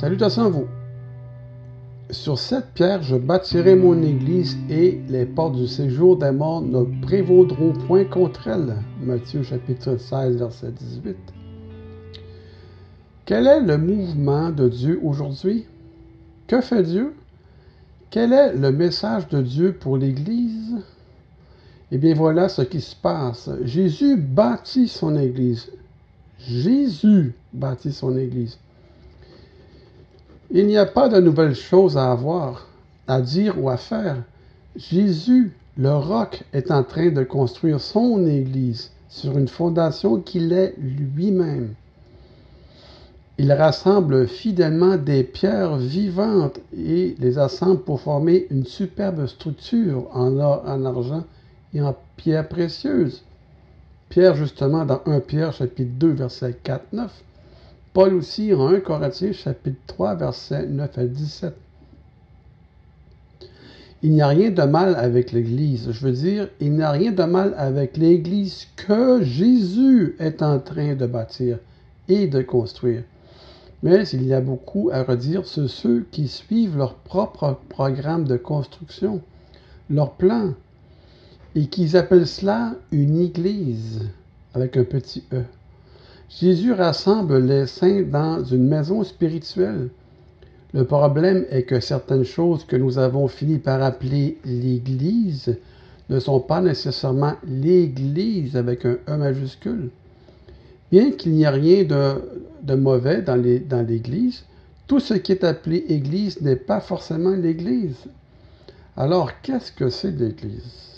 Salutations 0.00 0.46
à 0.46 0.48
vous. 0.48 0.66
Sur 2.08 2.38
cette 2.38 2.72
pierre, 2.72 3.02
je 3.02 3.16
bâtirai 3.16 3.76
mon 3.76 4.02
église 4.02 4.56
et 4.70 4.98
les 5.10 5.26
portes 5.26 5.56
du 5.56 5.66
séjour 5.66 6.16
des 6.16 6.30
morts 6.30 6.62
ne 6.62 6.84
prévaudront 7.02 7.74
point 7.86 8.06
contre 8.06 8.48
elle. 8.48 8.76
Matthieu 9.02 9.42
chapitre 9.42 9.98
16, 9.98 10.38
verset 10.38 10.72
18. 10.72 11.16
Quel 13.26 13.46
est 13.46 13.60
le 13.60 13.76
mouvement 13.76 14.48
de 14.48 14.70
Dieu 14.70 14.98
aujourd'hui? 15.04 15.66
Que 16.46 16.62
fait 16.62 16.82
Dieu? 16.82 17.12
Quel 18.08 18.32
est 18.32 18.54
le 18.54 18.72
message 18.72 19.28
de 19.28 19.42
Dieu 19.42 19.74
pour 19.74 19.98
l'Église? 19.98 20.78
Eh 21.92 21.98
bien 21.98 22.14
voilà 22.14 22.48
ce 22.48 22.62
qui 22.62 22.80
se 22.80 22.96
passe. 22.96 23.50
Jésus 23.64 24.16
bâtit 24.16 24.88
son 24.88 25.14
Église. 25.18 25.70
Jésus 26.38 27.34
bâtit 27.52 27.92
son 27.92 28.16
Église. 28.16 28.56
Il 30.52 30.66
n'y 30.66 30.76
a 30.76 30.86
pas 30.86 31.08
de 31.08 31.20
nouvelles 31.20 31.54
choses 31.54 31.96
à 31.96 32.10
avoir, 32.10 32.66
à 33.06 33.20
dire 33.20 33.62
ou 33.62 33.70
à 33.70 33.76
faire. 33.76 34.16
Jésus, 34.74 35.52
le 35.76 35.92
roc, 35.92 36.42
est 36.52 36.72
en 36.72 36.82
train 36.82 37.10
de 37.10 37.22
construire 37.22 37.80
son 37.80 38.26
Église 38.26 38.90
sur 39.08 39.38
une 39.38 39.46
fondation 39.46 40.20
qu'il 40.20 40.52
est 40.52 40.74
lui-même. 40.78 41.74
Il 43.38 43.52
rassemble 43.52 44.26
fidèlement 44.26 44.96
des 44.96 45.22
pierres 45.22 45.76
vivantes 45.76 46.58
et 46.76 47.14
les 47.20 47.38
assemble 47.38 47.82
pour 47.82 48.00
former 48.00 48.48
une 48.50 48.66
superbe 48.66 49.26
structure 49.26 50.08
en 50.12 50.36
or, 50.38 50.64
en 50.66 50.84
argent 50.84 51.24
et 51.72 51.80
en 51.80 51.96
pierres 52.16 52.48
précieuses. 52.48 53.22
Pierre, 54.08 54.34
justement, 54.34 54.84
dans 54.84 55.00
1 55.06 55.20
Pierre, 55.20 55.52
chapitre 55.52 55.92
2, 55.96 56.10
verset 56.10 56.56
4-9. 56.64 57.08
Paul 57.92 58.14
aussi 58.14 58.54
en 58.54 58.68
1 58.68 58.80
Corinthiens 58.80 59.32
chapitre 59.32 59.80
3 59.88 60.14
verset 60.14 60.66
9 60.66 60.96
à 60.96 61.04
17. 61.06 61.54
Il 64.02 64.12
n'y 64.12 64.22
a 64.22 64.28
rien 64.28 64.50
de 64.50 64.62
mal 64.62 64.94
avec 64.94 65.32
l'Église. 65.32 65.90
Je 65.90 66.06
veux 66.06 66.12
dire, 66.12 66.48
il 66.60 66.72
n'y 66.72 66.82
a 66.82 66.92
rien 66.92 67.10
de 67.10 67.24
mal 67.24 67.52
avec 67.56 67.96
l'Église 67.96 68.68
que 68.76 69.22
Jésus 69.22 70.14
est 70.20 70.40
en 70.40 70.60
train 70.60 70.94
de 70.94 71.04
bâtir 71.06 71.58
et 72.08 72.28
de 72.28 72.42
construire. 72.42 73.02
Mais 73.82 74.06
il 74.10 74.24
y 74.24 74.34
a 74.34 74.40
beaucoup 74.40 74.90
à 74.92 75.02
redire 75.02 75.44
sur 75.44 75.68
ceux 75.68 76.06
qui 76.12 76.28
suivent 76.28 76.76
leur 76.76 76.94
propre 76.94 77.58
programme 77.68 78.24
de 78.24 78.36
construction, 78.36 79.20
leur 79.90 80.12
plan, 80.12 80.54
et 81.56 81.66
qui 81.66 81.96
appellent 81.96 82.28
cela 82.28 82.76
une 82.92 83.18
Église 83.18 84.08
avec 84.54 84.76
un 84.76 84.84
petit 84.84 85.24
E. 85.32 85.42
Jésus 86.38 86.72
rassemble 86.72 87.44
les 87.44 87.66
saints 87.66 88.02
dans 88.02 88.44
une 88.44 88.68
maison 88.68 89.02
spirituelle. 89.02 89.88
Le 90.72 90.84
problème 90.84 91.44
est 91.50 91.64
que 91.64 91.80
certaines 91.80 92.24
choses 92.24 92.64
que 92.64 92.76
nous 92.76 92.98
avons 92.98 93.26
fini 93.26 93.58
par 93.58 93.82
appeler 93.82 94.38
l'Église 94.44 95.56
ne 96.08 96.20
sont 96.20 96.38
pas 96.38 96.60
nécessairement 96.60 97.34
l'Église 97.44 98.56
avec 98.56 98.84
un 98.86 98.98
E 99.08 99.16
majuscule. 99.16 99.90
Bien 100.92 101.10
qu'il 101.10 101.32
n'y 101.32 101.42
ait 101.42 101.48
rien 101.48 101.84
de, 101.84 102.74
mauvais 102.74 103.22
dans 103.22 103.86
l'Église, 103.86 104.44
tout 104.86 105.00
ce 105.00 105.14
qui 105.14 105.32
est 105.32 105.42
appelé 105.42 105.84
Église 105.88 106.40
n'est 106.40 106.54
pas 106.54 106.80
forcément 106.80 107.30
l'Église. 107.30 108.04
Alors, 108.96 109.40
qu'est-ce 109.42 109.72
que 109.72 109.88
c'est 109.88 110.12
l'Église? 110.12 110.89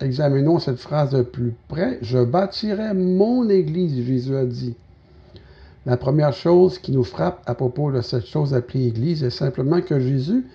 Examinons 0.00 0.60
cette 0.60 0.78
phrase 0.78 1.10
de 1.10 1.22
plus 1.22 1.54
près. 1.66 1.98
Je 2.02 2.18
bâtirai 2.18 2.94
mon 2.94 3.48
Église, 3.48 4.04
Jésus 4.04 4.36
a 4.36 4.44
dit. 4.44 4.76
La 5.86 5.96
première 5.96 6.32
chose 6.32 6.78
qui 6.78 6.92
nous 6.92 7.02
frappe 7.02 7.42
à 7.46 7.54
propos 7.54 7.90
de 7.90 8.00
cette 8.00 8.26
chose 8.26 8.54
appelée 8.54 8.86
Église 8.86 9.24
est 9.24 9.30
simplement 9.30 9.80
que 9.80 9.98
Jésus 9.98 10.46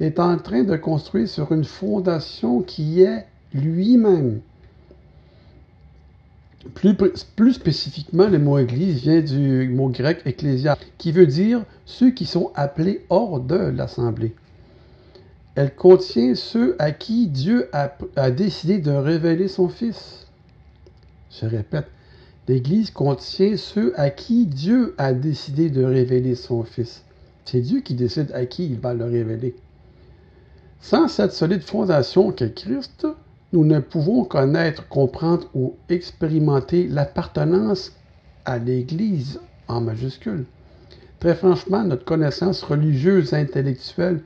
est 0.00 0.18
en 0.18 0.36
train 0.36 0.64
de 0.64 0.76
construire 0.76 1.28
sur 1.28 1.52
une 1.52 1.64
fondation 1.64 2.60
qui 2.60 3.02
est 3.02 3.26
lui-même. 3.54 4.40
Plus, 6.74 6.94
plus, 7.36 7.54
spécifiquement, 7.54 8.28
le 8.28 8.38
mot 8.38 8.58
Église 8.58 9.00
vient 9.00 9.22
du 9.22 9.68
mot 9.68 9.88
grec 9.88 10.20
ecclésia, 10.26 10.76
qui 10.98 11.10
veut 11.10 11.26
dire 11.26 11.64
ceux 11.86 12.10
qui 12.10 12.26
sont 12.26 12.52
appelés 12.54 13.06
hors 13.08 13.40
de 13.40 13.56
l'assemblée. 13.56 14.34
Elle 15.56 15.74
contient 15.74 16.34
ceux 16.34 16.76
à 16.78 16.92
qui 16.92 17.26
Dieu 17.26 17.68
a, 17.72 18.30
décidé 18.30 18.78
de 18.78 18.92
révéler 18.92 19.48
son 19.48 19.68
Fils. 19.68 20.26
Je 21.30 21.46
répète, 21.46 21.88
l'Église 22.46 22.90
contient 22.90 23.56
ceux 23.56 23.92
à 23.98 24.10
qui 24.10 24.46
Dieu 24.46 24.94
a 24.96 25.12
décidé 25.12 25.68
de 25.70 25.82
révéler 25.82 26.34
son 26.34 26.62
Fils. 26.62 27.04
C'est 27.44 27.60
Dieu 27.60 27.80
qui 27.80 27.94
décide 27.94 28.30
à 28.32 28.46
qui 28.46 28.66
il 28.66 28.78
va 28.78 28.94
le 28.94 29.04
révéler. 29.04 29.56
Sans 30.80 31.08
cette 31.08 31.32
solide 31.32 31.62
fondation 31.62 32.30
qu'est 32.30 32.54
Christ, 32.54 33.06
nous 33.52 33.64
ne 33.64 33.80
pouvons 33.80 34.24
connaître, 34.24 34.88
comprendre 34.88 35.48
ou 35.54 35.74
expérimenter 35.88 36.86
l'appartenance 36.86 37.92
à 38.44 38.58
l'Église 38.58 39.40
en 39.66 39.80
majuscule. 39.80 40.44
Très 41.18 41.34
franchement, 41.34 41.82
notre 41.82 42.04
connaissance 42.04 42.62
religieuse, 42.62 43.34
intellectuelle 43.34 44.22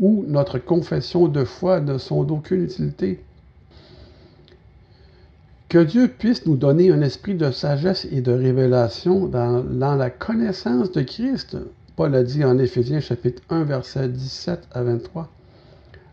ou 0.00 0.24
notre 0.26 0.58
confession 0.58 1.28
de 1.28 1.44
foi 1.44 1.80
ne 1.80 1.98
sont 1.98 2.24
d'aucune 2.24 2.64
utilité. 2.64 3.22
Que 5.68 5.78
Dieu 5.78 6.08
puisse 6.08 6.46
nous 6.46 6.56
donner 6.56 6.92
un 6.92 7.00
esprit 7.00 7.34
de 7.34 7.50
sagesse 7.50 8.06
et 8.12 8.20
de 8.20 8.32
révélation 8.32 9.26
dans, 9.26 9.64
la 9.96 10.10
connaissance 10.10 10.92
de 10.92 11.02
Christ. 11.02 11.56
Paul 11.96 12.14
a 12.14 12.22
dit 12.22 12.44
en 12.44 12.58
Éphésiens 12.58 13.00
chapitre 13.00 13.42
1 13.50 13.64
verset 13.64 14.08
17 14.08 14.68
à 14.72 14.82
23. 14.82 15.28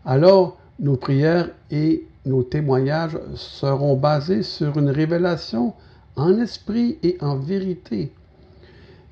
Alors 0.04 0.58
nos 0.80 0.96
prières 0.96 1.50
et 1.70 2.04
nos 2.26 2.42
témoignages 2.42 3.18
seront 3.36 3.96
basés 3.96 4.42
sur 4.42 4.78
une 4.78 4.90
révélation 4.90 5.74
en 6.16 6.38
esprit 6.40 6.98
et 7.02 7.16
en 7.20 7.36
vérité, 7.36 8.12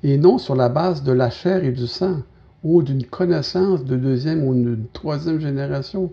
et 0.03 0.17
non 0.17 0.37
sur 0.37 0.55
la 0.55 0.69
base 0.69 1.03
de 1.03 1.11
la 1.11 1.29
chair 1.29 1.63
et 1.63 1.71
du 1.71 1.87
sang 1.87 2.17
ou 2.63 2.81
d'une 2.81 3.05
connaissance 3.05 3.83
de 3.83 3.95
deuxième 3.95 4.43
ou 4.43 4.55
de 4.55 4.77
troisième 4.93 5.39
génération. 5.39 6.11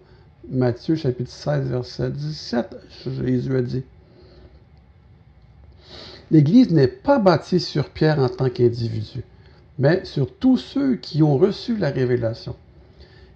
Matthieu 0.48 0.96
chapitre 0.96 1.30
16, 1.30 1.68
verset 1.68 2.10
17, 2.10 2.76
Jésus 3.24 3.56
a 3.56 3.62
dit. 3.62 3.84
L'Église 6.30 6.70
n'est 6.70 6.88
pas 6.88 7.18
bâtie 7.18 7.60
sur 7.60 7.90
Pierre 7.90 8.18
en 8.18 8.28
tant 8.28 8.48
qu'individu, 8.48 9.22
mais 9.78 10.04
sur 10.04 10.32
tous 10.32 10.56
ceux 10.56 10.96
qui 10.96 11.22
ont 11.22 11.38
reçu 11.38 11.76
la 11.76 11.90
révélation. 11.90 12.56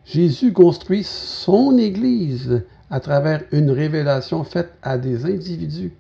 Jésus 0.05 0.53
construit 0.53 1.03
son 1.03 1.79
Église 1.79 2.63
à 2.91 3.01
travers 3.01 3.43
une 3.53 3.71
révélation 3.71 4.45
faite 4.45 4.73
à 4.83 4.99
des 4.99 5.25
individus. 5.25 5.93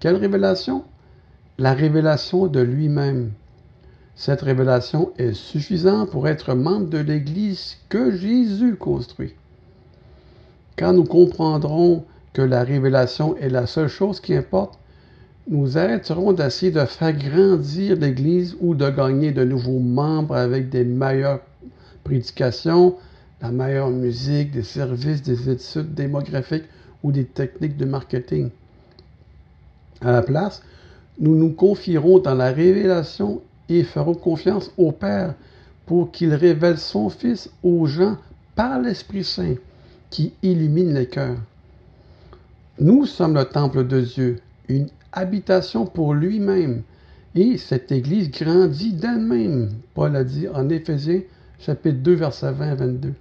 Quelle 0.00 0.16
révélation? 0.16 0.84
La 1.58 1.72
révélation 1.72 2.46
de 2.46 2.60
lui-même. 2.60 3.32
Cette 4.20 4.42
révélation 4.42 5.12
est 5.16 5.32
suffisante 5.32 6.10
pour 6.10 6.28
être 6.28 6.52
membre 6.52 6.90
de 6.90 6.98
l'Église 6.98 7.78
que 7.88 8.14
Jésus 8.14 8.76
construit. 8.76 9.32
Quand 10.76 10.92
nous 10.92 11.04
comprendrons 11.04 12.04
que 12.34 12.42
la 12.42 12.62
révélation 12.62 13.34
est 13.38 13.48
la 13.48 13.66
seule 13.66 13.88
chose 13.88 14.20
qui 14.20 14.34
importe, 14.34 14.78
nous 15.48 15.78
arrêterons 15.78 16.34
d'essayer 16.34 16.70
de 16.70 16.84
faire 16.84 17.14
grandir 17.16 17.96
l'Église 17.96 18.58
ou 18.60 18.74
de 18.74 18.90
gagner 18.90 19.32
de 19.32 19.42
nouveaux 19.42 19.78
membres 19.78 20.36
avec 20.36 20.68
des 20.68 20.84
meilleures 20.84 21.40
prédications, 22.04 22.96
la 23.40 23.50
meilleure 23.50 23.88
musique, 23.88 24.50
des 24.50 24.64
services, 24.64 25.22
des 25.22 25.48
études 25.48 25.94
démographiques 25.94 26.68
ou 27.02 27.10
des 27.10 27.24
techniques 27.24 27.78
de 27.78 27.86
marketing. 27.86 28.50
À 30.02 30.12
la 30.12 30.20
place, 30.20 30.62
nous 31.18 31.34
nous 31.36 31.52
confierons 31.54 32.18
dans 32.18 32.34
la 32.34 32.52
révélation 32.52 33.40
et 33.70 33.84
feront 33.84 34.14
confiance 34.14 34.70
au 34.76 34.92
Père 34.92 35.34
pour 35.86 36.10
qu'il 36.10 36.34
révèle 36.34 36.78
son 36.78 37.08
Fils 37.08 37.50
aux 37.62 37.86
gens 37.86 38.16
par 38.54 38.80
l'Esprit 38.80 39.24
Saint 39.24 39.54
qui 40.10 40.34
illumine 40.42 40.92
les 40.92 41.06
cœurs. 41.06 41.38
Nous 42.78 43.06
sommes 43.06 43.34
le 43.34 43.44
temple 43.44 43.86
de 43.86 44.00
Dieu, 44.00 44.40
une 44.68 44.88
habitation 45.12 45.86
pour 45.86 46.14
lui-même, 46.14 46.82
et 47.34 47.58
cette 47.58 47.92
Église 47.92 48.30
grandit 48.30 48.92
d'elle-même, 48.92 49.70
Paul 49.94 50.16
a 50.16 50.24
dit 50.24 50.48
en 50.48 50.68
Éphésiens 50.68 51.22
chapitre 51.60 51.98
2 51.98 52.14
verset 52.14 52.52
20 52.52 52.70
à 52.70 52.74
22. 52.74 53.14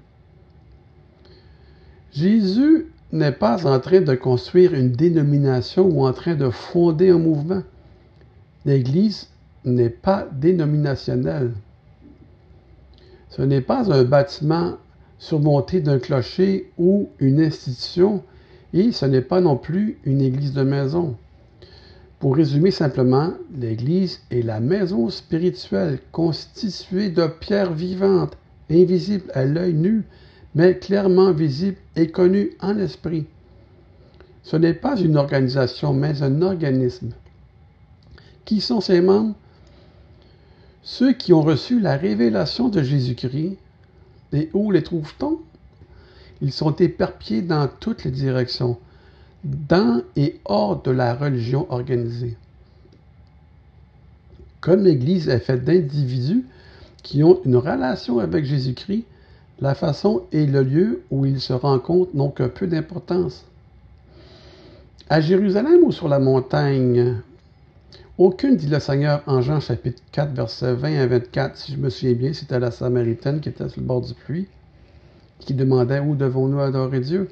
Jésus 2.12 2.88
n'est 3.12 3.32
pas 3.32 3.68
en 3.68 3.80
train 3.80 4.02
de 4.02 4.16
construire 4.16 4.74
une 4.74 4.92
dénomination 4.92 5.86
ou 5.86 6.08
en 6.08 6.14
train 6.14 6.36
de 6.36 6.50
fonder 6.50 7.10
un 7.10 7.20
mouvement. 7.20 7.62
L'Église 8.66 9.28
n'est 9.66 9.90
pas 9.90 10.28
dénominationnel. 10.32 11.52
Ce 13.30 13.42
n'est 13.42 13.62
pas 13.62 13.92
un 13.94 14.04
bâtiment 14.04 14.78
surmonté 15.18 15.82
d'un 15.82 16.00
clocher 16.00 16.72
ou 16.78 17.10
une 17.20 17.42
institution, 17.42 18.24
et 18.74 18.92
ce 18.92 19.06
n'est 19.06 19.22
pas 19.22 19.42
non 19.42 19.58
plus 19.58 20.00
une 20.06 20.22
église 20.22 20.54
de 20.54 20.64
maison. 20.64 21.16
Pour 22.20 22.36
résumer 22.36 22.72
simplement, 22.72 23.34
l'Église 23.56 24.22
est 24.30 24.42
la 24.42 24.60
maison 24.60 25.10
spirituelle 25.10 26.00
constituée 26.12 27.10
de 27.10 27.28
pierres 27.28 27.74
vivantes, 27.74 28.38
invisibles 28.70 29.32
à 29.34 29.46
l'œil 29.46 29.74
nu, 29.74 30.04
mais 30.54 30.78
clairement 30.78 31.32
visibles 31.32 31.78
et 31.96 32.12
connues 32.12 32.52
en 32.60 32.78
esprit. 32.78 33.26
Ce 34.44 34.58
n'est 34.58 34.74
pas 34.74 35.00
une 35.00 35.16
organisation, 35.16 35.94
mais 35.94 36.22
un 36.22 36.42
organisme. 36.42 37.12
Qui 38.46 38.62
sont 38.62 38.82
ses 38.82 39.00
membres? 39.02 39.36
Ceux 40.92 41.14
qui 41.14 41.34
ont 41.34 41.44
reçu 41.44 41.80
la 41.80 41.96
révélation 41.98 42.68
de 42.68 42.82
Jésus-Christ. 42.82 43.60
Et 44.34 44.50
où 44.56 44.72
les 44.72 44.82
trouve-t-on? 44.82 45.38
Ils 46.42 46.52
sont 46.52 46.76
éparpillés 46.78 47.44
dans 47.44 47.68
toutes 47.68 48.04
les 48.04 48.12
directions 48.12 48.76
dans 49.44 50.02
et 50.16 50.40
hors 50.46 50.82
de 50.82 50.90
la 50.90 51.14
religion 51.14 51.72
organisée. 51.72 52.38
Comme 54.62 54.84
l'Église 54.84 55.30
est 55.30 55.40
faite 55.40 55.64
d'individus 55.64 56.44
qui 57.04 57.24
ont 57.24 57.40
une 57.46 57.58
relation 57.58 58.18
avec 58.18 58.46
Jésus-Christ, 58.46 59.06
la 59.60 59.76
façon 59.76 60.24
et 60.32 60.48
le 60.48 60.64
lieu 60.64 61.04
où 61.12 61.24
ils 61.24 61.40
se 61.40 61.54
rencontrent 61.54 62.16
n'ont 62.16 62.32
que 62.32 62.48
peu 62.48 62.66
d'importance. 62.66 63.46
À 65.08 65.22
Jérusalem 65.22 65.82
ou 65.84 65.92
sur 65.92 66.08
la 66.08 66.18
montagne, 66.18 67.22
aucune, 68.20 68.58
dit 68.58 68.68
le 68.68 68.82
Seigneur 68.82 69.24
en 69.28 69.40
Jean 69.40 69.62
chapitre 69.62 70.04
4, 70.12 70.34
versets 70.34 70.74
20 70.74 71.00
à 71.00 71.08
24, 71.08 71.56
si 71.56 71.72
je 71.72 71.78
me 71.78 71.90
souviens 71.90 72.16
bien, 72.16 72.34
c'était 72.34 72.60
la 72.60 72.70
Samaritaine 72.70 73.40
qui 73.40 73.48
était 73.48 73.70
sur 73.70 73.80
le 73.80 73.88
bord 73.88 74.02
du 74.02 74.14
puits, 74.14 74.50
qui 75.40 75.54
demandait 75.54 76.02
où 76.02 76.16
devons-nous 76.16 76.60
adorer 76.60 77.00
Dieu? 77.00 77.30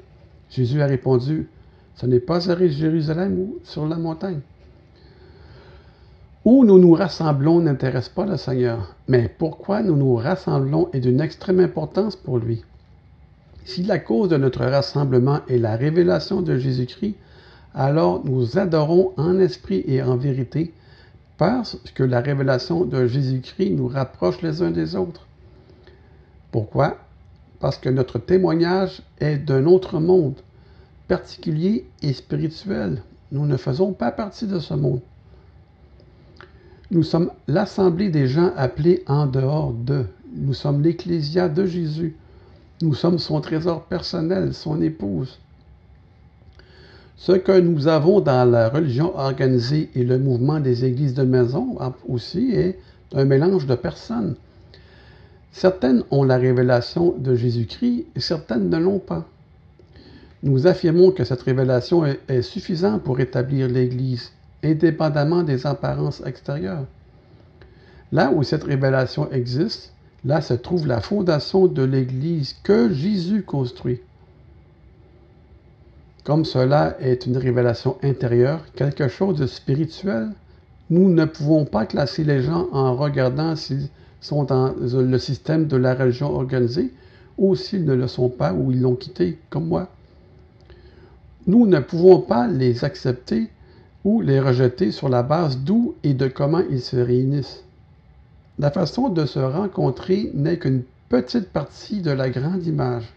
Jésus 0.48 0.80
a 0.80 0.86
répondu, 0.86 1.50
ce 1.94 2.06
n'est 2.06 2.20
pas 2.20 2.50
à 2.50 2.66
Jérusalem 2.66 3.38
ou 3.38 3.58
sur 3.64 3.86
la 3.86 3.96
montagne. 3.96 4.40
Où 6.46 6.64
nous 6.64 6.78
nous 6.78 6.94
rassemblons 6.94 7.60
n'intéresse 7.60 8.08
pas 8.08 8.24
le 8.24 8.38
Seigneur, 8.38 8.96
mais 9.08 9.28
pourquoi 9.28 9.82
nous 9.82 9.94
nous 9.94 10.14
rassemblons 10.14 10.88
est 10.94 11.00
d'une 11.00 11.20
extrême 11.20 11.60
importance 11.60 12.16
pour 12.16 12.38
lui. 12.38 12.64
Si 13.66 13.82
la 13.82 13.98
cause 13.98 14.30
de 14.30 14.38
notre 14.38 14.64
rassemblement 14.64 15.40
est 15.48 15.58
la 15.58 15.76
révélation 15.76 16.40
de 16.40 16.56
Jésus-Christ, 16.56 17.16
alors 17.74 18.24
nous 18.24 18.56
adorons 18.56 19.12
en 19.18 19.38
esprit 19.38 19.84
et 19.86 20.02
en 20.02 20.16
vérité, 20.16 20.72
parce 21.38 21.78
que 21.94 22.02
la 22.02 22.20
révélation 22.20 22.84
de 22.84 23.06
Jésus-Christ 23.06 23.70
nous 23.70 23.86
rapproche 23.86 24.42
les 24.42 24.60
uns 24.60 24.72
des 24.72 24.96
autres. 24.96 25.26
Pourquoi? 26.50 26.98
Parce 27.60 27.78
que 27.78 27.88
notre 27.88 28.18
témoignage 28.18 29.02
est 29.20 29.38
d'un 29.38 29.64
autre 29.66 30.00
monde 30.00 30.34
particulier 31.06 31.86
et 32.02 32.12
spirituel. 32.12 33.02
Nous 33.30 33.46
ne 33.46 33.56
faisons 33.56 33.92
pas 33.92 34.10
partie 34.10 34.46
de 34.46 34.58
ce 34.58 34.74
monde. 34.74 35.00
Nous 36.90 37.04
sommes 37.04 37.30
l'assemblée 37.46 38.10
des 38.10 38.26
gens 38.26 38.52
appelés 38.56 39.04
en 39.06 39.26
dehors 39.26 39.72
de. 39.72 40.06
Nous 40.34 40.54
sommes 40.54 40.82
l'ecclésia 40.82 41.48
de 41.48 41.66
Jésus. 41.66 42.16
Nous 42.82 42.94
sommes 42.94 43.18
son 43.18 43.40
trésor 43.40 43.84
personnel, 43.84 44.54
son 44.54 44.80
épouse. 44.82 45.38
Ce 47.18 47.32
que 47.32 47.58
nous 47.58 47.88
avons 47.88 48.20
dans 48.20 48.48
la 48.48 48.68
religion 48.68 49.18
organisée 49.18 49.90
et 49.96 50.04
le 50.04 50.20
mouvement 50.20 50.60
des 50.60 50.84
églises 50.84 51.14
de 51.14 51.24
maison 51.24 51.76
aussi 52.08 52.52
est 52.52 52.78
un 53.12 53.24
mélange 53.24 53.66
de 53.66 53.74
personnes. 53.74 54.36
Certaines 55.50 56.04
ont 56.12 56.22
la 56.22 56.36
révélation 56.36 57.16
de 57.18 57.34
Jésus-Christ 57.34 58.06
et 58.14 58.20
certaines 58.20 58.70
ne 58.70 58.78
l'ont 58.78 59.00
pas. 59.00 59.26
Nous 60.44 60.68
affirmons 60.68 61.10
que 61.10 61.24
cette 61.24 61.42
révélation 61.42 62.06
est, 62.06 62.42
suffisante 62.42 63.02
pour 63.02 63.18
établir 63.18 63.66
l'Église, 63.66 64.30
indépendamment 64.62 65.42
des 65.42 65.66
apparences 65.66 66.22
extérieures. 66.24 66.86
Là 68.12 68.30
où 68.30 68.44
cette 68.44 68.62
révélation 68.62 69.28
existe, 69.32 69.92
là 70.24 70.40
se 70.40 70.54
trouve 70.54 70.86
la 70.86 71.00
fondation 71.00 71.66
de 71.66 71.82
l'Église 71.82 72.54
que 72.62 72.92
Jésus 72.92 73.42
construit. 73.42 74.00
Comme 76.28 76.44
cela 76.44 76.94
est 77.00 77.24
une 77.24 77.38
révélation 77.38 77.96
intérieure, 78.02 78.60
quelque 78.74 79.08
chose 79.08 79.38
de 79.38 79.46
spirituel, 79.46 80.28
nous 80.90 81.08
ne 81.08 81.24
pouvons 81.24 81.64
pas 81.64 81.86
classer 81.86 82.22
les 82.22 82.42
gens 82.42 82.68
en 82.70 82.94
regardant 82.94 83.56
s'ils 83.56 83.88
sont 84.20 84.44
dans 84.44 84.74
le 84.78 85.18
système 85.18 85.68
de 85.68 85.78
la 85.78 85.94
religion 85.94 86.30
organisée 86.34 86.92
ou 87.38 87.56
s'ils 87.56 87.86
ne 87.86 87.94
le 87.94 88.06
sont 88.08 88.28
pas 88.28 88.52
ou 88.52 88.70
ils 88.70 88.82
l'ont 88.82 88.94
quitté, 88.94 89.38
comme 89.48 89.68
moi 89.68 89.88
nous 91.46 91.66
ne 91.66 91.80
pouvons 91.80 92.20
pas 92.20 92.46
les 92.46 92.84
accepter 92.84 93.48
ou 94.04 94.20
les 94.20 94.38
rejeter 94.38 94.92
sur 94.92 95.08
la 95.08 95.22
base 95.22 95.56
d'où 95.56 95.94
et 96.04 96.12
de 96.12 96.28
comment 96.28 96.62
ils 96.70 96.82
se 96.82 96.96
réunissent. 96.96 97.64
La 98.58 98.70
façon 98.70 99.08
de 99.08 99.24
se 99.24 99.38
rencontrer 99.38 100.30
n'est 100.34 100.58
qu'une 100.58 100.82
petite 101.08 101.48
partie 101.48 102.02
de 102.02 102.10
la 102.10 102.28
grande 102.28 102.66
image. 102.66 103.14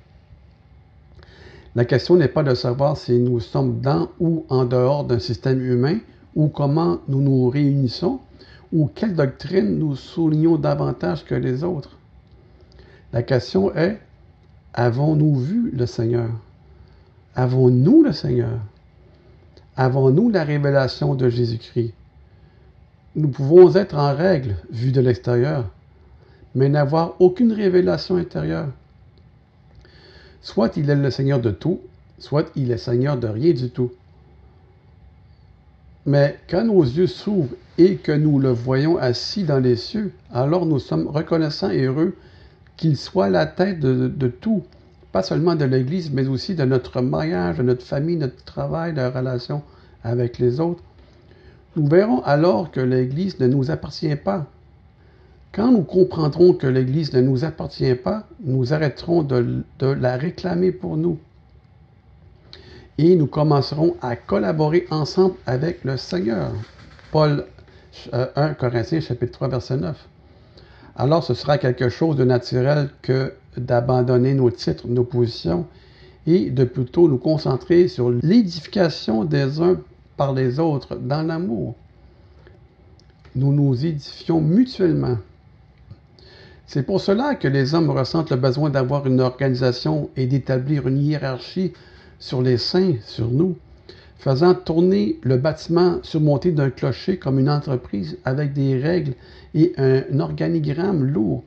La 1.75 1.85
question 1.85 2.17
n'est 2.17 2.27
pas 2.27 2.43
de 2.43 2.53
savoir 2.53 2.97
si 2.97 3.17
nous 3.17 3.39
sommes 3.39 3.79
dans 3.79 4.09
ou 4.19 4.45
en 4.49 4.65
dehors 4.65 5.05
d'un 5.05 5.19
système 5.19 5.61
humain 5.61 5.99
ou 6.35 6.47
comment 6.47 6.99
nous 7.07 7.21
nous 7.21 7.49
réunissons 7.49 8.19
ou 8.73 8.89
quelle 8.93 9.15
doctrine 9.15 9.77
nous 9.77 9.95
soulignons 9.95 10.57
davantage 10.57 11.25
que 11.25 11.35
les 11.35 11.63
autres. 11.63 11.97
La 13.13 13.23
question 13.23 13.73
est, 13.75 13.99
avons-nous 14.73 15.35
vu 15.35 15.71
le 15.71 15.85
Seigneur? 15.85 16.29
Avons-nous 17.35 18.03
le 18.03 18.11
Seigneur? 18.11 18.59
Avons-nous 19.77 20.29
la 20.29 20.43
révélation 20.43 21.15
de 21.15 21.29
Jésus-Christ? 21.29 21.93
Nous 23.15 23.29
pouvons 23.29 23.75
être 23.75 23.95
en 23.95 24.15
règle, 24.15 24.55
vu 24.69 24.91
de 24.91 25.01
l'extérieur, 25.01 25.69
mais 26.55 26.69
n'avoir 26.69 27.15
aucune 27.19 27.51
révélation 27.51 28.15
intérieure. 28.15 28.69
Soit 30.41 30.75
il 30.77 30.89
est 30.89 30.95
le 30.95 31.11
Seigneur 31.11 31.39
de 31.39 31.51
tout, 31.51 31.79
soit 32.17 32.49
il 32.55 32.71
est 32.71 32.77
Seigneur 32.77 33.17
de 33.17 33.27
rien 33.27 33.53
du 33.53 33.69
tout. 33.69 33.91
Mais 36.05 36.39
quand 36.49 36.65
nos 36.65 36.83
yeux 36.83 37.07
s'ouvrent 37.07 37.55
et 37.77 37.97
que 37.97 38.11
nous 38.11 38.39
le 38.39 38.49
voyons 38.49 38.97
assis 38.97 39.43
dans 39.43 39.59
les 39.59 39.75
cieux, 39.75 40.11
alors 40.33 40.65
nous 40.65 40.79
sommes 40.79 41.07
reconnaissants 41.07 41.69
et 41.69 41.83
heureux 41.83 42.15
qu'il 42.75 42.97
soit 42.97 43.29
la 43.29 43.45
tête 43.45 43.79
de, 43.79 44.27
tout 44.27 44.63
pas 45.11 45.21
seulement 45.21 45.55
de 45.55 45.65
l'Église, 45.65 46.09
mais 46.11 46.27
aussi 46.27 46.55
de 46.55 46.63
notre 46.63 47.01
mariage, 47.01 47.57
de 47.57 47.63
notre 47.63 47.85
famille, 47.85 48.15
notre 48.15 48.43
travail, 48.45 48.93
de 48.93 49.01
relation 49.01 49.61
avec 50.03 50.39
les 50.39 50.59
autres. 50.59 50.81
Nous 51.75 51.85
verrons 51.85 52.21
alors 52.23 52.71
que 52.71 52.79
l'Église 52.79 53.39
ne 53.39 53.47
nous 53.47 53.69
appartient 53.69 54.15
pas. 54.15 54.47
Quand 55.53 55.71
nous 55.71 55.83
comprendrons 55.83 56.53
que 56.53 56.67
l'Église 56.67 57.13
ne 57.13 57.19
nous 57.19 57.43
appartient 57.43 57.95
pas, 57.95 58.25
nous 58.39 58.73
arrêterons 58.73 59.21
de, 59.21 59.65
la 59.81 60.15
réclamer 60.15 60.71
pour 60.71 60.95
nous. 60.95 61.19
Et 62.97 63.15
nous 63.17 63.27
commencerons 63.27 63.97
à 64.01 64.15
collaborer 64.15 64.87
ensemble 64.91 65.35
avec 65.45 65.83
le 65.83 65.97
Seigneur. 65.97 66.51
Paul 67.11 67.45
1 68.13 68.17
euh, 68.37 68.53
Corinthiens 68.53 69.01
chapitre 69.01 69.33
3 69.33 69.49
verset 69.49 69.77
9. 69.77 70.07
Alors 70.95 71.23
ce 71.23 71.33
sera 71.33 71.57
quelque 71.57 71.89
chose 71.89 72.15
de 72.15 72.23
naturel 72.23 72.89
que 73.01 73.33
d'abandonner 73.57 74.33
nos 74.33 74.51
titres, 74.51 74.87
nos 74.87 75.03
positions 75.03 75.65
et 76.27 76.49
de 76.49 76.63
plutôt 76.63 77.09
nous 77.09 77.17
concentrer 77.17 77.89
sur 77.89 78.09
l'édification 78.09 79.25
des 79.25 79.59
uns 79.59 79.81
par 80.15 80.33
les 80.33 80.59
autres 80.59 80.95
dans 80.95 81.23
l'amour. 81.23 81.75
Nous 83.35 83.51
nous 83.51 83.85
édifions 83.85 84.39
mutuellement. 84.39 85.17
C'est 86.73 86.83
pour 86.83 87.01
cela 87.01 87.35
que 87.35 87.49
les 87.49 87.75
hommes 87.75 87.89
ressentent 87.89 88.31
le 88.31 88.37
besoin 88.37 88.69
d'avoir 88.69 89.05
une 89.05 89.19
organisation 89.19 90.09
et 90.15 90.25
d'établir 90.25 90.87
une 90.87 91.03
hiérarchie 91.03 91.73
sur 92.17 92.41
les 92.41 92.57
saints, 92.57 92.93
sur 93.03 93.29
nous, 93.29 93.57
faisant 94.19 94.53
tourner 94.53 95.19
le 95.21 95.35
bâtiment 95.35 95.99
surmonté 96.01 96.53
d'un 96.53 96.69
clocher 96.69 97.17
comme 97.17 97.39
une 97.39 97.49
entreprise 97.49 98.17
avec 98.23 98.53
des 98.53 98.77
règles 98.81 99.15
et 99.53 99.73
un 99.75 100.17
organigramme 100.21 101.03
lourd 101.03 101.43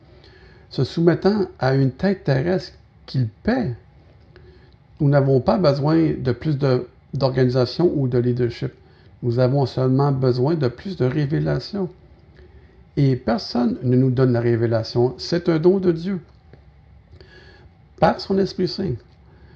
se 0.68 0.84
soumettant 0.84 1.46
à 1.58 1.74
une 1.74 1.92
tête 1.92 2.24
terrestre 2.24 2.74
qu'il 3.06 3.28
paie, 3.28 3.72
nous 5.00 5.08
n'avons 5.08 5.40
pas 5.40 5.56
besoin 5.56 6.12
de 6.18 6.32
plus 6.32 6.58
d'organisation 7.14 7.90
ou 7.96 8.08
de 8.08 8.18
leadership. 8.18 8.72
Nous 9.22 9.38
avons 9.38 9.64
seulement 9.64 10.12
besoin 10.12 10.54
de 10.54 10.68
plus 10.68 10.98
de 10.98 11.06
révélation. 11.06 11.88
Et 12.96 13.16
personne 13.16 13.78
ne 13.82 13.96
nous 13.96 14.10
donne 14.10 14.32
la 14.32 14.40
révélation. 14.40 15.14
C'est 15.18 15.48
un 15.48 15.58
don 15.58 15.78
de 15.78 15.92
Dieu. 15.92 16.20
Par 17.98 18.20
son 18.20 18.38
Esprit 18.38 18.68
Saint. 18.68 18.94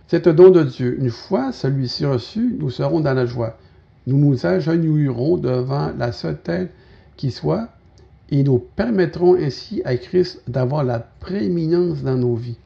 C'est 0.08 0.26
un 0.26 0.32
don 0.32 0.50
de 0.50 0.64
Dieu. 0.64 0.98
Une 1.00 1.10
fois 1.10 1.52
celui-ci 1.52 2.06
reçu, 2.06 2.56
nous 2.58 2.70
serons 2.70 3.00
dans 3.00 3.14
la 3.14 3.26
joie. 3.26 3.56
Nous 4.06 4.18
nous 4.18 4.46
agenouillerons 4.46 5.36
devant 5.36 5.92
la 5.96 6.12
seule 6.12 6.40
tête 6.40 6.72
qui 7.16 7.30
soit 7.30 7.68
et 8.30 8.42
nous 8.42 8.58
permettrons 8.58 9.34
ainsi 9.34 9.82
à 9.84 9.96
Christ 9.96 10.42
d'avoir 10.48 10.84
la 10.84 10.98
prééminence 11.00 12.02
dans 12.02 12.16
nos 12.16 12.34
vies. 12.34 12.58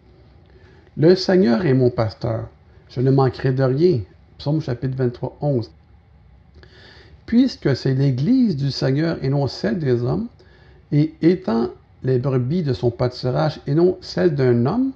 Le 0.97 1.15
Seigneur 1.15 1.65
est 1.67 1.75
mon 1.75 1.91
pasteur, 1.91 2.49
je 2.91 3.01
ne 3.01 3.11
manquerai 3.11 3.53
de 3.53 3.63
rien. 3.63 4.01
Psaume 4.39 4.61
chapitre 4.61 4.97
23, 4.97 5.39
11. 5.41 5.71
puisque 7.27 7.75
c'est 7.77 7.95
l'Église 7.95 8.57
du 8.57 8.71
Seigneur 8.71 9.19
et 9.23 9.29
non 9.29 9.47
celle 9.47 9.79
des 9.79 10.03
hommes, 10.03 10.29
et 10.93 11.15
étant 11.23 11.71
les 12.05 12.19
brebis 12.19 12.63
de 12.63 12.73
son 12.73 12.91
pâturage 12.91 13.61
et 13.67 13.75
non 13.75 13.99
celle 14.01 14.35
d'un 14.35 14.67
homme, 14.67 14.93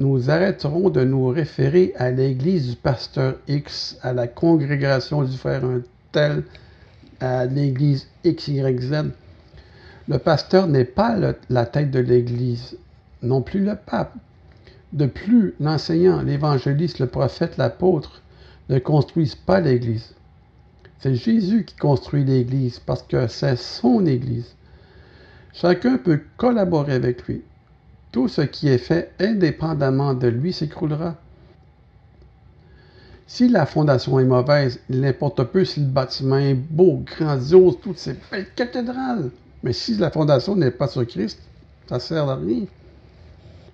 nous 0.00 0.30
arrêterons 0.30 0.90
de 0.90 1.04
nous 1.04 1.28
référer 1.28 1.92
à 1.96 2.10
l'église 2.10 2.70
du 2.70 2.76
pasteur 2.76 3.34
X, 3.48 3.98
à 4.02 4.12
la 4.12 4.28
congrégation 4.28 5.22
du 5.22 5.36
frère 5.36 5.64
un 5.64 5.82
tel, 6.12 6.44
à 7.20 7.46
l'église 7.46 8.06
XYZ. 8.24 9.10
Le 10.06 10.18
pasteur 10.18 10.68
n'est 10.68 10.84
pas 10.84 11.16
la 11.50 11.66
tête 11.66 11.90
de 11.90 11.98
l'église, 11.98 12.76
non 13.22 13.42
plus 13.42 13.60
le 13.60 13.74
pape. 13.74 14.14
De 14.92 15.06
plus, 15.06 15.54
l'enseignant, 15.60 16.22
l'évangéliste, 16.22 17.00
le 17.00 17.08
prophète, 17.08 17.58
l'apôtre 17.58 18.22
ne 18.68 18.78
construisent 18.78 19.34
pas 19.34 19.60
l'église. 19.60 20.14
C'est 21.00 21.14
Jésus 21.14 21.64
qui 21.64 21.76
construit 21.76 22.24
l'église 22.24 22.78
parce 22.78 23.02
que 23.02 23.26
c'est 23.26 23.56
son 23.56 24.06
église. 24.06 24.54
Chacun 25.52 25.98
peut 25.98 26.20
collaborer 26.36 26.94
avec 26.94 27.26
lui. 27.26 27.42
Tout 28.12 28.28
ce 28.28 28.42
qui 28.42 28.68
est 28.68 28.78
fait 28.78 29.12
indépendamment 29.20 30.14
de 30.14 30.28
lui 30.28 30.52
s'écroulera. 30.52 31.16
Si 33.26 33.48
la 33.48 33.66
fondation 33.66 34.18
est 34.18 34.24
mauvaise, 34.24 34.80
il 34.88 35.00
n'importe 35.00 35.44
peu 35.44 35.64
si 35.64 35.80
le 35.80 35.86
bâtiment 35.86 36.38
est 36.38 36.54
beau, 36.54 37.02
grandiose, 37.04 37.78
toutes 37.82 37.98
ces 37.98 38.16
belles 38.30 38.48
cathédrales. 38.56 39.30
Mais 39.62 39.74
si 39.74 39.96
la 39.96 40.10
fondation 40.10 40.56
n'est 40.56 40.70
pas 40.70 40.88
sur 40.88 41.06
Christ, 41.06 41.38
ça 41.88 42.00
sert 42.00 42.28
à 42.28 42.36
rien. 42.36 42.64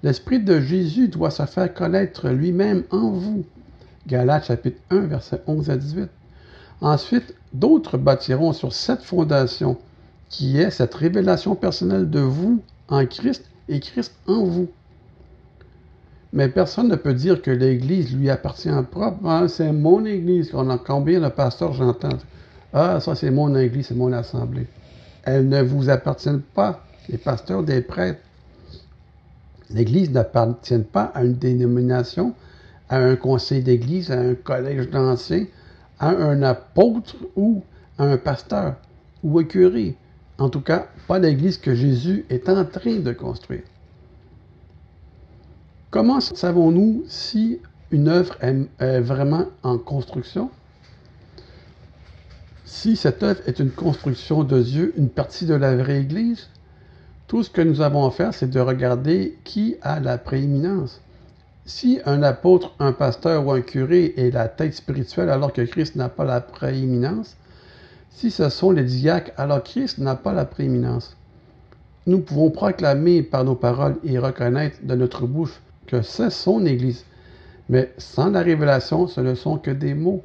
L'Esprit 0.02 0.40
de 0.40 0.60
Jésus 0.60 1.08
doit 1.08 1.30
se 1.30 1.46
faire 1.46 1.72
connaître 1.72 2.28
lui-même 2.30 2.82
en 2.90 3.10
vous. 3.10 3.44
Galates 4.06 4.46
chapitre 4.46 4.80
1, 4.90 5.00
versets 5.06 5.42
11 5.46 5.70
à 5.70 5.76
18. 5.76 6.08
Ensuite, 6.80 7.34
d'autres 7.52 7.96
bâtiront 7.96 8.52
sur 8.52 8.72
cette 8.72 9.02
fondation, 9.02 9.78
qui 10.28 10.58
est 10.58 10.70
cette 10.70 10.94
révélation 10.94 11.54
personnelle 11.54 12.10
de 12.10 12.20
vous 12.20 12.62
en 12.88 13.04
Christ 13.06 13.44
et 13.68 13.80
Christ 13.80 14.14
en 14.26 14.44
vous. 14.44 14.68
Mais 16.32 16.48
personne 16.48 16.88
ne 16.88 16.96
peut 16.96 17.14
dire 17.14 17.40
que 17.40 17.50
l'Église 17.50 18.14
lui 18.14 18.28
appartient 18.28 18.70
en 18.70 18.82
propre. 18.82 19.18
Ah, 19.24 19.46
c'est 19.46 19.72
mon 19.72 20.04
Église. 20.04 20.50
On 20.52 20.68
a 20.68 20.78
combien 20.78 21.20
de 21.20 21.28
pasteurs 21.28 21.72
j'entends 21.72 22.18
Ah, 22.72 22.98
ça 23.00 23.14
c'est 23.14 23.30
mon 23.30 23.54
Église, 23.54 23.86
c'est 23.86 23.94
mon 23.94 24.12
assemblée. 24.12 24.66
Elle 25.22 25.48
ne 25.48 25.62
vous 25.62 25.88
appartient 25.90 26.40
pas, 26.54 26.84
les 27.08 27.18
pasteurs 27.18 27.62
des 27.62 27.80
prêtres. 27.80 28.20
L'Église 29.70 30.10
n'appartient 30.10 30.78
pas 30.78 31.04
à 31.14 31.24
une 31.24 31.34
dénomination, 31.34 32.34
à 32.88 32.98
un 32.98 33.16
conseil 33.16 33.62
d'Église, 33.62 34.10
à 34.10 34.18
un 34.18 34.34
collège 34.34 34.90
d'anciens, 34.90 35.46
à 36.00 36.08
un 36.08 36.42
apôtre 36.42 37.16
ou 37.36 37.62
à 37.96 38.04
un 38.04 38.16
pasteur 38.16 38.74
ou 39.22 39.38
un 39.38 39.44
curé. 39.44 39.96
En 40.38 40.48
tout 40.48 40.60
cas, 40.60 40.88
pas 41.06 41.18
l'Église 41.18 41.58
que 41.58 41.74
Jésus 41.74 42.24
est 42.28 42.48
en 42.48 42.64
train 42.64 42.98
de 42.98 43.12
construire. 43.12 43.62
Comment 45.90 46.20
savons-nous 46.20 47.04
si 47.06 47.60
une 47.92 48.08
œuvre 48.08 48.36
est 48.42 49.00
vraiment 49.00 49.46
en 49.62 49.78
construction? 49.78 50.50
Si 52.64 52.96
cette 52.96 53.22
œuvre 53.22 53.40
est 53.46 53.60
une 53.60 53.70
construction 53.70 54.42
de 54.42 54.60
Dieu, 54.60 54.92
une 54.96 55.08
partie 55.08 55.46
de 55.46 55.54
la 55.54 55.76
vraie 55.76 56.00
Église, 56.00 56.48
tout 57.28 57.44
ce 57.44 57.50
que 57.50 57.62
nous 57.62 57.80
avons 57.80 58.04
à 58.04 58.10
faire, 58.10 58.34
c'est 58.34 58.50
de 58.50 58.58
regarder 58.58 59.38
qui 59.44 59.76
a 59.82 60.00
la 60.00 60.18
prééminence. 60.18 61.00
Si 61.64 62.00
un 62.04 62.22
apôtre, 62.22 62.74
un 62.80 62.92
pasteur 62.92 63.46
ou 63.46 63.52
un 63.52 63.60
curé 63.60 64.14
est 64.16 64.30
la 64.30 64.48
tête 64.48 64.74
spirituelle 64.74 65.30
alors 65.30 65.52
que 65.52 65.62
Christ 65.62 65.94
n'a 65.94 66.08
pas 66.08 66.24
la 66.24 66.40
prééminence, 66.40 67.36
si 68.14 68.30
ce 68.30 68.48
sont 68.48 68.70
les 68.70 68.84
diacres, 68.84 69.32
alors 69.36 69.62
Christ 69.62 69.98
n'a 69.98 70.14
pas 70.14 70.32
la 70.32 70.44
prééminence. 70.44 71.16
Nous 72.06 72.20
pouvons 72.20 72.50
proclamer 72.50 73.22
par 73.22 73.44
nos 73.44 73.56
paroles 73.56 73.96
et 74.04 74.18
reconnaître 74.18 74.78
de 74.82 74.94
notre 74.94 75.26
bouche 75.26 75.60
que 75.86 76.00
c'est 76.00 76.30
son 76.30 76.64
Église. 76.64 77.04
Mais 77.68 77.92
sans 77.98 78.30
la 78.30 78.40
révélation, 78.40 79.08
ce 79.08 79.20
ne 79.20 79.34
sont 79.34 79.58
que 79.58 79.70
des 79.70 79.94
mots. 79.94 80.22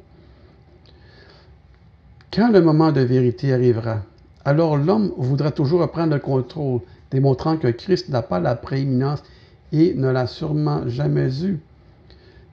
Quand 2.32 2.52
le 2.52 2.60
moment 2.60 2.92
de 2.92 3.00
vérité 3.00 3.52
arrivera, 3.52 4.02
alors 4.44 4.76
l'homme 4.76 5.12
voudra 5.16 5.50
toujours 5.50 5.80
reprendre 5.80 6.14
le 6.14 6.20
contrôle, 6.20 6.80
démontrant 7.10 7.56
que 7.56 7.68
Christ 7.68 8.08
n'a 8.08 8.22
pas 8.22 8.38
la 8.38 8.54
prééminence 8.54 9.22
et 9.72 9.94
ne 9.94 10.08
l'a 10.08 10.28
sûrement 10.28 10.86
jamais 10.86 11.42
eu. 11.42 11.58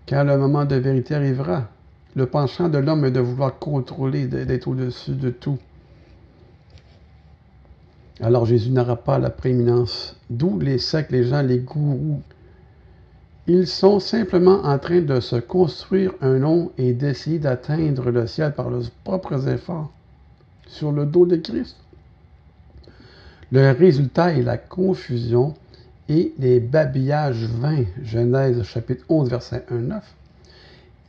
Quand 0.09 0.23
le 0.23 0.37
moment 0.37 0.65
de 0.65 0.75
vérité 0.75 1.13
arrivera, 1.13 1.67
le 2.17 2.25
penchant 2.25 2.67
de 2.67 2.79
l'homme 2.79 3.05
est 3.05 3.11
de 3.11 3.19
vouloir 3.19 3.59
contrôler, 3.59 4.25
d'être 4.25 4.67
au-dessus 4.67 5.11
de 5.11 5.29
tout. 5.29 5.59
Alors 8.19 8.47
Jésus 8.47 8.71
n'aura 8.71 8.95
pas 8.95 9.19
la 9.19 9.29
prééminence. 9.29 10.15
D'où 10.27 10.59
les 10.59 10.79
sectes, 10.79 11.11
les 11.11 11.25
gens, 11.25 11.43
les 11.43 11.59
gourous. 11.59 12.23
Ils 13.45 13.67
sont 13.67 13.99
simplement 13.99 14.63
en 14.63 14.79
train 14.79 15.01
de 15.01 15.19
se 15.19 15.35
construire 15.35 16.11
un 16.21 16.39
nom 16.39 16.71
et 16.79 16.93
d'essayer 16.93 17.37
d'atteindre 17.37 18.09
le 18.09 18.25
ciel 18.25 18.53
par 18.53 18.71
leurs 18.71 18.89
propres 19.03 19.47
efforts 19.47 19.91
sur 20.67 20.91
le 20.91 21.05
dos 21.05 21.27
de 21.27 21.35
Christ. 21.35 21.75
Le 23.51 23.69
résultat 23.73 24.33
est 24.33 24.41
la 24.41 24.57
confusion 24.57 25.53
et 26.09 26.33
les 26.39 26.59
babillages 26.59 27.45
vains. 27.45 27.85
Genèse 28.01 28.63
chapitre 28.63 29.05
11, 29.07 29.29
verset 29.29 29.63
1-9. 29.71 30.01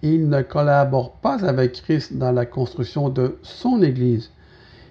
Ils 0.02 0.28
ne 0.28 0.43
collaborent 0.43 1.17
pas 1.17 1.45
avec 1.45 1.83
Christ 1.83 2.14
dans 2.17 2.33
la 2.33 2.47
construction 2.47 3.09
de 3.09 3.38
son 3.43 3.83
Église. 3.83 4.31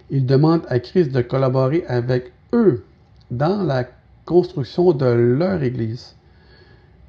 Ils 0.09 0.25
demandent 0.25 0.65
à 0.69 0.79
Christ 0.79 1.11
de 1.11 1.21
collaborer 1.21 1.85
avec 1.87 2.33
eux 2.53 2.83
dans 3.31 3.63
la 3.63 3.85
construction 4.25 4.91
de 4.91 5.05
leur 5.05 5.63
Église. 5.63 6.15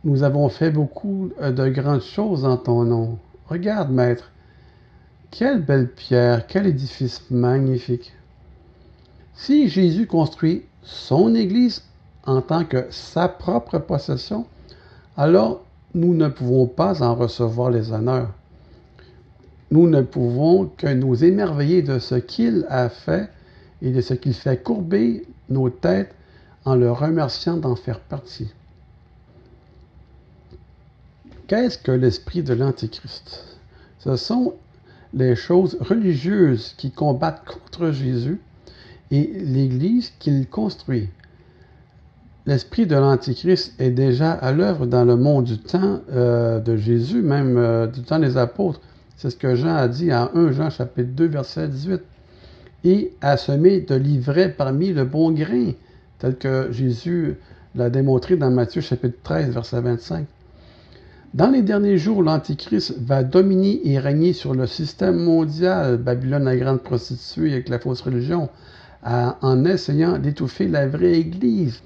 Nous 0.05 0.23
avons 0.23 0.49
fait 0.49 0.71
beaucoup 0.71 1.31
de 1.41 1.69
grandes 1.69 2.03
choses 2.03 2.45
en 2.45 2.57
ton 2.57 2.85
nom. 2.85 3.19
Regarde, 3.49 3.91
Maître, 3.91 4.31
quelle 5.31 5.63
belle 5.63 5.89
pierre, 5.89 6.47
quel 6.47 6.67
édifice 6.67 7.23
magnifique. 7.31 8.13
Si 9.35 9.69
Jésus 9.69 10.07
construit 10.07 10.65
son 10.83 11.35
Église 11.35 11.83
en 12.25 12.41
tant 12.43 12.65
que 12.65 12.87
sa 12.91 13.29
propre 13.29 13.79
possession, 13.79 14.47
alors 15.17 15.65
nous 15.95 16.15
ne 16.15 16.29
pouvons 16.29 16.67
pas 16.67 17.03
en 17.03 17.15
recevoir 17.15 17.71
les 17.71 17.93
honneurs. 17.93 18.35
Nous 19.71 19.89
ne 19.89 20.03
pouvons 20.03 20.67
que 20.67 20.87
nous 20.87 21.25
émerveiller 21.25 21.83
de 21.83 21.99
ce 21.99 22.15
qu'il 22.15 22.67
a 22.69 22.89
fait 22.89 23.31
et 23.83 23.91
de 23.91 24.01
ce 24.01 24.15
qu'il 24.15 24.35
fait 24.35 24.63
courber 24.63 25.27
nos 25.49 25.71
têtes 25.71 26.15
en 26.65 26.75
le 26.75 26.91
remerciant 26.91 27.57
d'en 27.57 27.77
faire 27.77 28.01
partie. 28.01 28.53
Qu'est-ce 31.47 31.79
que 31.79 31.93
l'esprit 31.93 32.43
de 32.43 32.55
l'Antichrist? 32.55 33.59
Ce 33.99 34.17
sont 34.17 34.55
les 35.15 35.35
choses 35.35 35.79
religieuses 35.81 36.75
qui 36.77 36.91
combattent 36.91 37.45
contre 37.47 37.91
Jésus 37.91 38.41
et 39.11 39.27
l'Église 39.27 40.13
qu'il 40.19 40.47
construit. 40.49 41.09
L'esprit 42.49 42.87
de 42.87 42.97
l'Antichrist 42.97 43.75
est 43.79 43.91
déjà 43.91 44.33
à 44.33 44.53
l'œuvre 44.53 44.87
dans 44.87 45.05
le 45.05 45.17
monde 45.17 45.45
du 45.45 45.59
temps 45.59 46.01
euh, 46.11 46.61
de 46.61 46.79
Jésus, 46.79 47.21
même 47.21 47.59
euh, 47.59 47.87
du 47.87 48.01
temps 48.01 48.19
des 48.19 48.39
apôtres. 48.39 48.81
C'est 49.17 49.29
ce 49.29 49.37
que 49.37 49.55
Jean 49.55 49.75
a 49.77 49.87
dit 49.87 50.11
en 50.15 50.31
1 50.35 50.53
Jean 50.53 50.71
chapitre 50.71 51.11
2 51.15 51.27
verset 51.27 51.69
18. 51.69 52.01
Et 52.85 53.13
a 53.21 53.37
semé 53.37 53.83
de 53.83 53.95
l'ivraie 53.95 54.49
parmi 54.49 54.95
le 54.95 55.05
bon 55.05 55.31
grain, 55.31 55.73
tel 56.21 56.39
que 56.39 56.73
Jésus 56.73 57.37
l'a 57.75 57.91
démontré 57.91 58.39
dans 58.39 58.51
Matthieu 58.51 58.81
chapitre 58.81 59.19
13 59.25 59.51
verset 59.53 59.83
25. 59.83 60.27
Dans 61.35 61.51
les 61.51 61.61
derniers 61.61 61.99
jours, 61.99 62.23
l'Antichrist 62.23 62.95
va 62.99 63.25
dominer 63.25 63.87
et 63.87 63.99
régner 63.99 64.33
sur 64.33 64.55
le 64.55 64.67
système 64.67 65.23
mondial, 65.23 65.99
Babylone 65.99 66.45
la 66.45 66.57
grande 66.57 66.81
prostituée 66.81 67.53
avec 67.53 67.69
la 67.69 67.79
fausse 67.79 68.01
religion, 68.01 68.49
en 69.05 69.65
essayant 69.67 70.17
d'étouffer 70.17 70.67
la 70.67 70.89
vraie 70.89 71.13
Église. 71.13 71.83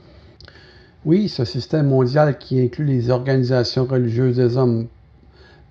Oui, 1.04 1.28
ce 1.28 1.44
système 1.44 1.88
mondial 1.88 2.38
qui 2.38 2.60
inclut 2.60 2.84
les 2.84 3.10
organisations 3.10 3.86
religieuses 3.86 4.36
des 4.36 4.56
hommes 4.56 4.86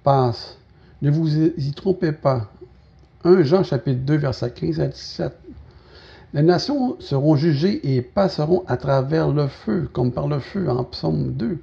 passe. 0.04 0.58
Ne 1.02 1.10
vous 1.10 1.38
y 1.38 1.72
trompez 1.72 2.12
pas. 2.12 2.52
1 3.24 3.44
Jean 3.44 3.64
chapitre 3.64 4.02
2 4.02 4.18
verset 4.18 4.52
15 4.52 4.82
à 4.82 4.88
17. 4.88 5.32
Les 6.34 6.42
nations 6.42 6.98
seront 7.00 7.38
jugées 7.38 7.96
et 7.96 8.02
passeront 8.02 8.66
à 8.68 8.76
travers 8.76 9.30
le 9.30 9.48
feu, 9.48 9.90
comme 9.94 10.12
par 10.12 10.28
le 10.28 10.40
feu 10.40 10.70
en 10.70 10.84
psaume 10.84 11.32
2. 11.32 11.60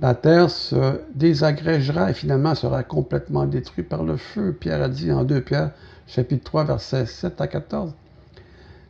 La 0.00 0.14
terre 0.14 0.48
se 0.48 1.02
désagrégera 1.14 2.10
et 2.10 2.14
finalement 2.14 2.54
sera 2.54 2.82
complètement 2.82 3.44
détruite 3.44 3.90
par 3.90 4.04
le 4.04 4.16
feu. 4.16 4.56
Pierre 4.58 4.80
a 4.80 4.88
dit 4.88 5.12
en 5.12 5.24
2 5.24 5.42
Pierre 5.42 5.72
chapitre 6.06 6.44
3 6.44 6.64
verset 6.64 7.04
7 7.04 7.42
à 7.42 7.46
14. 7.46 7.92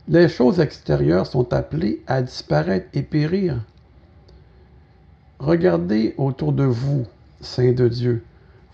Les 0.07 0.29
choses 0.29 0.61
extérieures 0.61 1.27
sont 1.27 1.51
appelées 1.51 2.01
à 2.07 2.21
disparaître 2.21 2.87
et 2.93 3.03
périr. 3.03 3.59
Regardez 5.41 6.13
autour 6.19 6.53
de 6.53 6.65
vous, 6.65 7.07
saints 7.41 7.71
de 7.71 7.87
Dieu. 7.87 8.23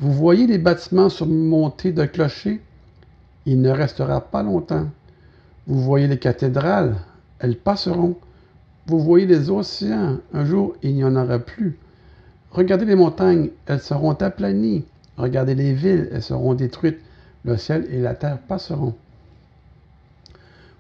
Vous 0.02 0.12
voyez 0.12 0.48
les 0.48 0.58
bâtiments 0.58 1.08
surmontés 1.08 1.94
de 1.94 2.04
clochers? 2.04 2.60
Il 3.46 3.62
ne 3.62 3.70
restera 3.70 4.20
pas 4.20 4.44
longtemps. 4.44 4.90
Vous 5.66 5.82
voyez 5.82 6.08
les 6.08 6.20
cathédrales, 6.20 6.98
elles 7.40 7.56
passeront. 7.56 8.18
Vous 8.86 9.00
voyez 9.00 9.26
les 9.26 9.50
océans, 9.50 10.18
un 10.34 10.44
jour 10.44 10.76
il 10.84 10.96
n'y 10.96 11.06
en 11.06 11.16
aura 11.16 11.40
plus. 11.40 11.80
Regardez 12.52 12.84
les 12.84 12.96
montagnes, 12.96 13.50
elles 13.66 13.80
seront 13.80 14.16
aplanies. 14.16 14.84
Regardez 15.16 15.56
les 15.56 15.72
villes, 15.72 16.10
elles 16.12 16.22
seront 16.22 16.54
détruites. 16.54 17.00
Le 17.46 17.56
ciel 17.56 17.88
et 17.90 18.02
la 18.02 18.14
terre 18.14 18.40
passeront. 18.40 18.94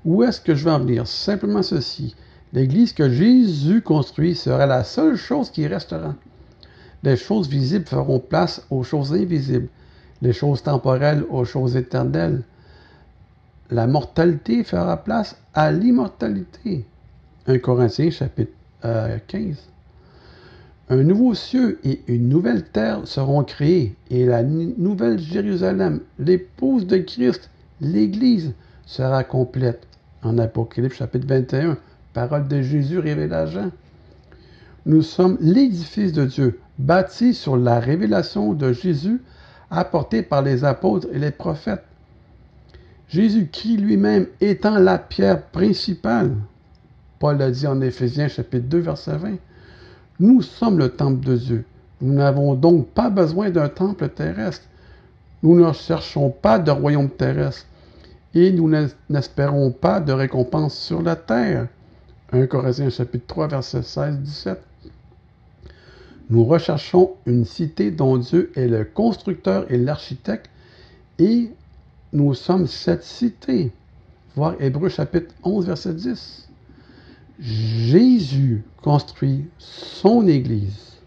Où 0.04 0.22
est-ce 0.24 0.42
que 0.42 0.54
je 0.54 0.66
vais 0.66 0.72
en 0.72 0.80
venir? 0.80 1.08
Simplement 1.08 1.64
ceci. 1.64 2.14
L'Église 2.58 2.92
que 2.92 3.08
Jésus 3.08 3.84
construit 3.84 4.34
sera 4.34 4.66
la 4.66 4.84
seule 4.84 5.16
chose 5.16 5.52
qui 5.52 5.68
restera. 5.68 6.16
Les 7.04 7.16
choses 7.16 7.48
visibles 7.48 7.86
feront 7.86 8.18
place 8.18 8.66
aux 8.72 8.82
choses 8.82 9.14
invisibles, 9.14 9.68
les 10.24 10.34
choses 10.34 10.64
temporelles 10.64 11.24
aux 11.30 11.46
choses 11.46 11.76
éternelles. 11.76 12.42
La 13.70 13.86
mortalité 13.86 14.64
fera 14.64 14.98
place 14.98 15.38
à 15.54 15.72
l'immortalité. 15.72 16.84
1 17.46 17.60
Corinthiens 17.60 18.10
chapitre 18.10 18.54
15. 18.82 18.90
Euh, 20.90 20.96
Un 20.96 21.04
nouveau 21.04 21.36
cieux 21.36 21.80
et 21.84 22.02
une 22.08 22.28
nouvelle 22.28 22.64
terre 22.64 23.02
seront 23.06 23.44
créés, 23.44 23.96
et 24.10 24.26
la 24.26 24.42
nouvelle 24.42 25.20
Jérusalem, 25.20 26.00
l'épouse 26.18 26.88
de 26.88 26.98
Christ, 26.98 27.52
l'Église, 27.82 28.56
sera 28.88 29.24
complète. 29.24 29.86
En 30.24 30.40
Apocalypse 30.40 30.96
chapitre 30.96 31.28
21, 31.28 31.78
parole 32.18 32.48
de 32.48 32.64
Jésus 32.64 32.98
révélée 32.98 33.36
à 33.36 33.46
Jean. 33.46 33.70
Nous 34.88 35.04
sommes 35.04 35.38
l'édifice 35.40 36.14
de 36.14 36.26
Dieu, 36.26 36.60
bâti 36.80 37.36
sur 37.36 37.56
la 37.58 37.80
révélation 37.80 38.54
de 38.54 38.74
Jésus 38.74 39.22
apportée 39.70 40.24
par 40.24 40.42
les 40.42 40.64
apôtres 40.64 41.08
et 41.14 41.20
les 41.20 41.30
prophètes. 41.30 41.84
Jésus-Christ 43.08 43.78
lui-même 43.78 44.26
étant 44.42 44.80
la 44.80 44.98
pierre 44.98 45.44
principale. 45.44 46.34
Paul 47.20 47.38
l'a 47.38 47.52
dit 47.52 47.68
en 47.68 47.82
Éphésiens 47.82 48.30
chapitre 48.30 48.66
2 48.68 48.80
verset 48.80 49.18
20. 49.18 49.36
Nous 50.20 50.42
sommes 50.42 50.80
le 50.80 50.90
temple 50.90 51.24
de 51.24 51.36
Dieu. 51.36 51.66
Nous 52.02 52.16
n'avons 52.16 52.56
donc 52.56 52.88
pas 52.88 53.12
besoin 53.12 53.52
d'un 53.52 53.70
temple 53.70 54.10
terrestre. 54.10 54.66
Nous 55.44 55.54
ne 55.54 55.72
cherchons 55.72 56.32
pas 56.32 56.58
de 56.58 56.72
royaume 56.72 57.12
terrestre 57.12 57.68
et 58.34 58.52
nous 58.52 58.74
n'espérons 59.08 59.70
pas 59.70 60.00
de 60.00 60.14
récompense 60.14 60.76
sur 60.76 61.04
la 61.04 61.16
terre. 61.16 61.68
1 62.34 62.48
Corinthiens 62.48 62.90
chapitre 62.90 63.26
3 63.28 63.48
verset 63.48 63.80
16-17. 63.80 64.58
Nous 66.30 66.44
recherchons 66.44 67.16
une 67.26 67.46
cité 67.46 67.90
dont 67.90 68.18
Dieu 68.18 68.52
est 68.56 68.68
le 68.68 68.84
constructeur 68.84 69.72
et 69.72 69.78
l'architecte 69.78 70.50
et 71.20 71.52
nous 72.12 72.34
sommes 72.34 72.68
cette 72.68 73.04
cité. 73.04 73.72
Voir 74.36 74.56
Hébreu 74.60 74.90
chapitre 74.90 75.34
11 75.44 75.68
verset 75.68 75.94
10. 75.94 76.50
Jésus 77.40 78.64
construit 78.82 79.46
son 79.58 80.28
Église. 80.28 80.98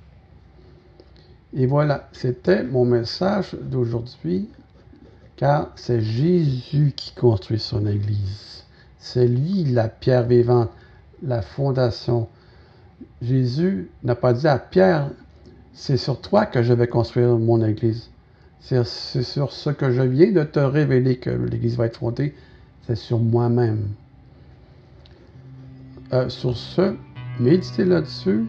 Et 1.52 1.66
voilà, 1.66 2.08
c'était 2.12 2.62
mon 2.62 2.84
message 2.84 3.56
d'aujourd'hui, 3.60 4.48
car 5.36 5.72
c'est 5.74 6.00
Jésus 6.00 6.92
qui 6.94 7.12
construit 7.12 7.58
son 7.58 7.86
Église. 7.86 8.64
C'est 8.98 9.26
lui 9.26 9.64
la 9.64 9.88
pierre 9.88 10.26
vivante, 10.26 10.70
la 11.22 11.42
fondation. 11.42 12.28
Jésus 13.22 13.90
n'a 14.02 14.14
pas 14.14 14.32
dit 14.32 14.48
à 14.48 14.58
Pierre, 14.58 15.10
c'est 15.72 15.96
sur 15.96 16.20
toi 16.20 16.46
que 16.46 16.62
je 16.62 16.72
vais 16.72 16.86
construire 16.86 17.38
mon 17.38 17.64
Église. 17.64 18.10
C'est 18.60 18.84
sur 18.84 19.52
ce 19.52 19.70
que 19.70 19.90
je 19.90 20.02
viens 20.02 20.32
de 20.32 20.44
te 20.44 20.58
révéler 20.58 21.16
que 21.16 21.30
l'Église 21.30 21.76
va 21.76 21.86
être 21.86 21.96
fondée. 21.96 22.34
C'est 22.86 22.96
sur 22.96 23.18
moi-même. 23.18 23.88
Euh, 26.12 26.28
sur 26.28 26.56
ce, 26.56 26.94
méditez 27.38 27.84
là-dessus. 27.84 28.46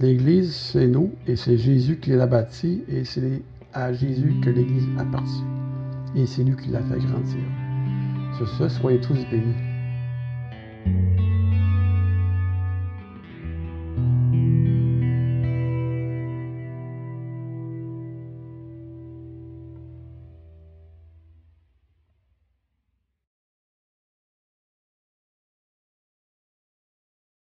L'Église, 0.00 0.54
c'est 0.54 0.86
nous 0.86 1.12
et 1.26 1.36
c'est 1.36 1.56
Jésus 1.56 1.98
qui 1.98 2.10
l'a 2.10 2.26
bâtie 2.26 2.84
et 2.88 3.04
c'est 3.04 3.42
à 3.72 3.92
Jésus 3.92 4.34
que 4.42 4.50
l'Église 4.50 4.88
appartient. 4.98 5.44
Et 6.16 6.26
c'est 6.26 6.42
lui 6.42 6.56
qui 6.56 6.68
l'a 6.70 6.80
fait 6.80 6.98
grandir. 6.98 7.44
Sur 8.36 8.48
ce, 8.48 8.68
soyez 8.68 9.00
tous 9.00 9.18
bénis. 9.30 9.54